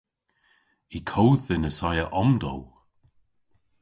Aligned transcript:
Y 0.97 0.99
kodh 1.11 1.43
dhyn 1.47 1.67
assaya 1.69 2.05
omdowl! 2.21 2.63